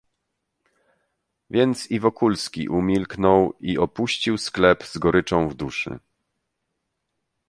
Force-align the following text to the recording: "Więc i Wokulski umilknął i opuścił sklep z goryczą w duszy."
"Więc 1.49 1.91
i 1.91 1.99
Wokulski 1.99 2.69
umilknął 2.69 3.53
i 3.59 3.77
opuścił 3.77 4.37
sklep 4.37 4.83
z 4.83 4.97
goryczą 4.97 5.49
w 5.49 5.55
duszy." 5.55 5.99